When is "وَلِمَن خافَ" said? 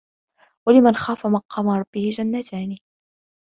0.67-1.27